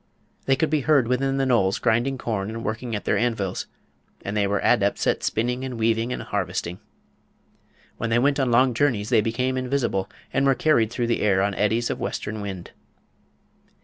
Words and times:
They 0.47 0.55
could 0.55 0.71
be 0.71 0.81
heard 0.81 1.07
within 1.07 1.37
the 1.37 1.45
knolls 1.45 1.77
grinding 1.77 2.17
corn 2.17 2.49
and 2.49 2.63
working 2.65 2.95
at 2.95 3.05
their 3.05 3.19
anvils, 3.19 3.67
and 4.25 4.35
they 4.35 4.47
were 4.47 4.59
adepts 4.63 5.05
at 5.05 5.21
spinning 5.21 5.63
and 5.63 5.77
weaving 5.77 6.11
and 6.11 6.23
harvesting. 6.23 6.79
When 7.97 8.09
they 8.09 8.17
went 8.17 8.39
on 8.39 8.49
long 8.49 8.73
journeys 8.73 9.09
they 9.09 9.21
became 9.21 9.57
invisible, 9.57 10.09
and 10.33 10.47
were 10.47 10.55
carried 10.55 10.89
through 10.89 11.05
the 11.05 11.21
air 11.21 11.43
on 11.43 11.53
eddies 11.53 11.91
of 11.91 11.99
western 11.99 12.41
wind. 12.41 12.71